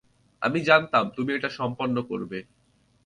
আমি 0.41 0.59
জানতাম 0.61 1.05
তুমি 1.15 1.29
এটা 1.33 1.49
সম্পন্ন 1.49 1.95
করবে। 2.01 2.39